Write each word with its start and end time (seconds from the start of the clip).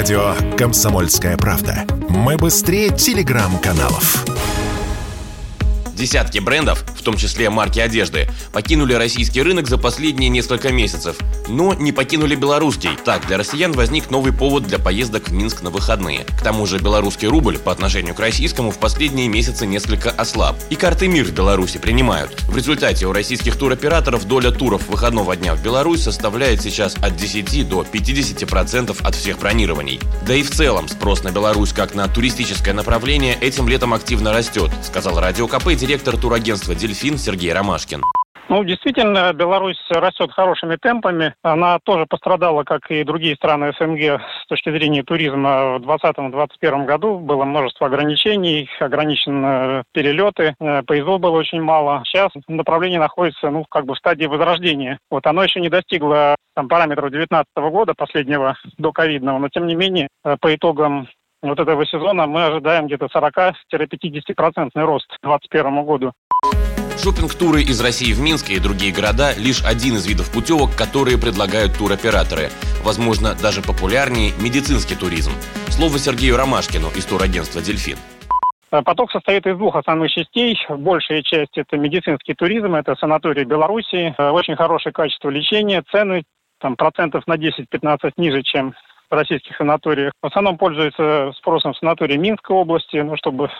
Радио 0.00 0.34
«Комсомольская 0.56 1.36
правда». 1.36 1.84
Мы 2.08 2.38
быстрее 2.38 2.88
телеграм-каналов. 2.88 4.24
Десятки 5.94 6.38
брендов, 6.38 6.82
в 7.00 7.02
том 7.02 7.16
числе 7.16 7.50
марки 7.50 7.80
одежды, 7.80 8.28
покинули 8.52 8.92
российский 8.94 9.42
рынок 9.42 9.66
за 9.66 9.78
последние 9.78 10.28
несколько 10.28 10.70
месяцев, 10.70 11.16
но 11.48 11.74
не 11.74 11.92
покинули 11.92 12.34
белорусский. 12.34 12.90
Так, 13.04 13.26
для 13.26 13.38
россиян 13.38 13.72
возник 13.72 14.10
новый 14.10 14.32
повод 14.32 14.64
для 14.64 14.78
поездок 14.78 15.28
в 15.28 15.32
Минск 15.32 15.62
на 15.62 15.70
выходные. 15.70 16.24
К 16.24 16.42
тому 16.42 16.66
же 16.66 16.78
белорусский 16.78 17.26
рубль 17.26 17.58
по 17.58 17.72
отношению 17.72 18.14
к 18.14 18.20
российскому 18.20 18.70
в 18.70 18.78
последние 18.78 19.28
месяцы 19.28 19.66
несколько 19.66 20.10
ослаб. 20.10 20.56
И 20.68 20.76
карты 20.76 21.08
МИР 21.08 21.24
в 21.24 21.32
Беларуси 21.32 21.78
принимают. 21.78 22.38
В 22.42 22.56
результате 22.56 23.06
у 23.06 23.12
российских 23.12 23.56
туроператоров 23.56 24.26
доля 24.26 24.50
туров 24.50 24.86
выходного 24.88 25.34
дня 25.36 25.54
в 25.54 25.62
Беларусь 25.62 26.02
составляет 26.02 26.60
сейчас 26.60 26.96
от 26.96 27.16
10 27.16 27.68
до 27.68 27.82
50% 27.82 28.96
от 29.02 29.14
всех 29.14 29.38
бронирований. 29.38 30.00
Да 30.26 30.34
и 30.34 30.42
в 30.42 30.50
целом 30.50 30.88
спрос 30.88 31.22
на 31.22 31.32
Беларусь 31.32 31.72
как 31.72 31.94
на 31.94 32.06
туристическое 32.08 32.74
направление 32.74 33.38
этим 33.40 33.68
летом 33.68 33.94
активно 33.94 34.32
растет, 34.32 34.70
сказал 34.84 35.18
Радио 35.18 35.48
КП 35.48 35.74
директор 35.74 36.16
турагентства 36.16 36.74
«Дельфин» 36.74 36.89
Сергей 36.94 37.52
Ромашкин. 37.52 38.02
Ну, 38.50 38.64
действительно, 38.64 39.32
Беларусь 39.32 39.80
растет 39.90 40.32
хорошими 40.32 40.74
темпами. 40.74 41.34
Она 41.44 41.78
тоже 41.84 42.04
пострадала, 42.06 42.64
как 42.64 42.90
и 42.90 43.04
другие 43.04 43.36
страны 43.36 43.72
СНГ, 43.78 44.20
с 44.42 44.46
точки 44.48 44.70
зрения 44.70 45.04
туризма. 45.04 45.78
В 45.78 45.82
2020-2021 45.82 46.84
году 46.84 47.18
было 47.20 47.44
множество 47.44 47.86
ограничений, 47.86 48.68
ограничены 48.80 49.84
перелеты, 49.94 50.56
э, 50.58 50.82
поездов 50.82 51.20
было 51.20 51.36
очень 51.38 51.62
мало. 51.62 52.02
Сейчас 52.06 52.32
направление 52.48 52.98
находится, 52.98 53.50
ну, 53.50 53.64
как 53.70 53.86
бы 53.86 53.94
в 53.94 53.98
стадии 53.98 54.26
возрождения. 54.26 54.98
Вот 55.12 55.24
оно 55.28 55.44
еще 55.44 55.60
не 55.60 55.68
достигло 55.68 56.34
там, 56.56 56.66
параметров 56.66 57.12
2019 57.12 57.70
года, 57.70 57.94
последнего 57.96 58.56
до 58.78 58.90
ковидного, 58.90 59.38
но 59.38 59.48
тем 59.48 59.68
не 59.68 59.76
менее, 59.76 60.08
э, 60.24 60.36
по 60.40 60.52
итогам 60.52 61.06
вот 61.40 61.58
этого 61.60 61.86
сезона 61.86 62.26
мы 62.26 62.46
ожидаем 62.46 62.86
где-то 62.86 63.06
40-50% 63.06 64.70
рост 64.74 65.06
к 65.06 65.22
2021 65.22 65.84
году. 65.84 66.12
Шопинг-туры 67.02 67.62
из 67.62 67.80
России 67.80 68.12
в 68.12 68.20
Минск 68.20 68.50
и 68.50 68.58
другие 68.58 68.92
города– 68.92 69.32
лишь 69.38 69.64
один 69.64 69.94
из 69.94 70.06
видов 70.06 70.30
путевок, 70.30 70.76
которые 70.76 71.16
предлагают 71.16 71.78
туроператоры. 71.78 72.50
Возможно, 72.84 73.34
даже 73.34 73.62
популярнее 73.62 74.32
медицинский 74.38 74.96
туризм. 74.96 75.32
Слово 75.70 75.98
Сергею 75.98 76.36
Ромашкину 76.36 76.88
из 76.94 77.06
турагентства 77.06 77.62
«Дельфин». 77.62 77.96
Поток 78.68 79.10
состоит 79.12 79.46
из 79.46 79.56
двух 79.56 79.76
основных 79.76 80.10
частей. 80.10 80.58
Большая 80.68 81.22
часть– 81.22 81.52
это 81.56 81.78
медицинский 81.78 82.34
туризм, 82.34 82.74
это 82.74 82.94
санатории 82.96 83.44
Беларуси. 83.44 84.14
Очень 84.18 84.56
хорошее 84.56 84.92
качество 84.92 85.30
лечения, 85.30 85.82
цены 85.90 86.24
там, 86.60 86.76
процентов 86.76 87.26
на 87.26 87.36
10-15 87.36 88.12
ниже, 88.18 88.42
чем 88.42 88.74
российских 89.10 89.56
санаториях. 89.56 90.12
В 90.22 90.26
основном 90.26 90.56
пользуются 90.58 91.32
спросом 91.36 91.74
санатории 91.74 92.16
Минской 92.16 92.56
области, 92.56 92.96
ну, 92.96 93.16
чтобы 93.16 93.50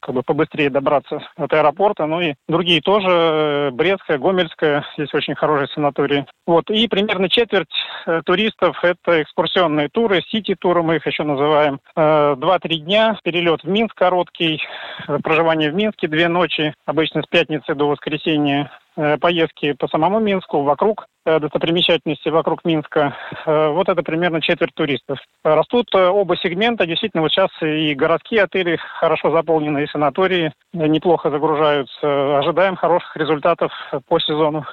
как 0.00 0.14
бы 0.14 0.22
побыстрее 0.22 0.70
добраться 0.70 1.20
от 1.36 1.52
аэропорта. 1.52 2.06
Ну 2.06 2.20
и 2.20 2.34
другие 2.48 2.80
тоже, 2.80 3.70
Брестская, 3.72 4.18
Гомельская, 4.18 4.84
здесь 4.96 5.12
очень 5.14 5.34
хорошие 5.34 5.68
санатории. 5.68 6.26
Вот. 6.46 6.70
И 6.70 6.86
примерно 6.88 7.28
четверть 7.28 7.74
э, 8.06 8.22
туристов– 8.24 8.78
это 8.82 9.22
экскурсионные 9.22 9.88
туры, 9.88 10.22
сити-туры 10.28 10.82
мы 10.82 10.96
их 10.96 11.06
еще 11.06 11.24
называем. 11.24 11.80
Э, 11.96 12.36
два-три 12.36 12.78
дня, 12.78 13.18
перелет 13.24 13.62
в 13.64 13.68
Минск 13.68 13.94
короткий, 13.94 14.62
э, 15.08 15.18
проживание 15.22 15.70
в 15.70 15.74
Минске 15.74 16.08
две 16.08 16.28
ночи, 16.28 16.74
обычно 16.84 17.22
с 17.22 17.26
пятницы 17.26 17.74
до 17.74 17.88
воскресенья 17.88 18.70
Э, 18.96 19.18
поездки 19.18 19.72
по 19.74 19.88
самому 19.88 20.20
Минску, 20.20 20.62
вокруг 20.62 21.06
э, 21.26 21.38
достопримечательностей 21.40 22.30
вокруг 22.30 22.64
Минска. 22.64 23.14
Э, 23.44 23.68
вот 23.68 23.88
это 23.88 24.02
примерно 24.02 24.40
четверть 24.40 24.74
туристов. 24.74 25.18
Растут 25.44 25.94
оба 25.94 26.36
сегмента. 26.36 26.86
Действительно, 26.86 27.22
вот 27.22 27.32
сейчас 27.32 27.50
и 27.60 27.94
городские 27.94 28.44
отели 28.44 28.78
хорошо 28.98 29.30
заполнены, 29.30 29.84
и 29.84 29.88
санатории 29.88 30.52
неплохо 30.72 31.30
загружаются. 31.30 32.38
Ожидаем 32.38 32.76
хороших 32.76 33.16
результатов 33.16 33.72
по 34.08 34.18
сезону. 34.18 34.64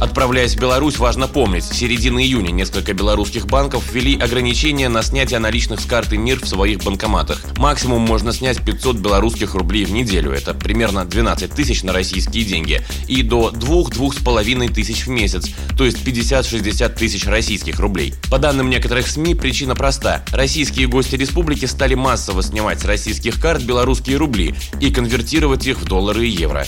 Отправляясь 0.00 0.54
в 0.54 0.58
Беларусь, 0.58 0.98
важно 0.98 1.28
помнить, 1.28 1.64
с 1.64 1.72
середины 1.72 2.20
июня 2.22 2.52
несколько 2.52 2.94
белорусских 2.94 3.46
банков 3.46 3.92
ввели 3.92 4.18
ограничения 4.18 4.88
на 4.88 5.02
снятие 5.02 5.40
наличных 5.40 5.78
с 5.78 5.84
карты 5.84 6.16
МИР 6.16 6.40
в 6.40 6.48
своих 6.48 6.82
банкоматах. 6.82 7.44
Максимум 7.58 8.00
можно 8.00 8.32
снять 8.32 8.64
500 8.64 8.96
белорусских 8.96 9.54
рублей 9.54 9.84
в 9.84 9.92
неделю, 9.92 10.32
это 10.32 10.54
примерно 10.54 11.04
12 11.04 11.52
тысяч 11.52 11.82
на 11.82 11.92
российские 11.92 12.44
деньги, 12.44 12.80
и 13.08 13.22
до 13.22 13.50
2-2,5 13.50 14.72
тысяч 14.72 15.06
в 15.06 15.10
месяц, 15.10 15.50
то 15.76 15.84
есть 15.84 15.98
50-60 15.98 16.94
тысяч 16.94 17.26
российских 17.26 17.78
рублей. 17.78 18.14
По 18.30 18.38
данным 18.38 18.70
некоторых 18.70 19.06
СМИ, 19.06 19.34
причина 19.34 19.74
проста. 19.74 20.24
Российские 20.32 20.88
гости 20.88 21.16
республики 21.16 21.66
стали 21.66 21.94
массово 21.94 22.42
снимать 22.42 22.80
с 22.80 22.86
российских 22.86 23.38
карт 23.38 23.62
белорусские 23.62 24.16
рубли 24.16 24.54
и 24.80 24.90
конвертировать 24.90 25.66
их 25.66 25.78
в 25.78 25.84
доллары 25.84 26.26
и 26.26 26.30
евро. 26.30 26.64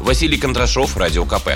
Василий 0.00 0.36
Кондрашов, 0.36 0.98
Радио 0.98 1.24
КП. 1.24 1.52